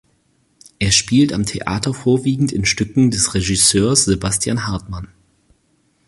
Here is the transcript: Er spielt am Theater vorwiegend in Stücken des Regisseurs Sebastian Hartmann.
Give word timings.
Er 0.79 0.91
spielt 0.91 1.31
am 1.31 1.45
Theater 1.45 1.93
vorwiegend 1.93 2.51
in 2.51 2.65
Stücken 2.65 3.11
des 3.11 3.35
Regisseurs 3.35 4.05
Sebastian 4.05 4.65
Hartmann. 4.65 5.09